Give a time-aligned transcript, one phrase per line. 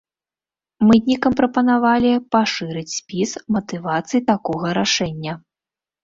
[0.91, 5.33] Мытнікам прапанавалі пашырыць спіс матывацый такога рашэння.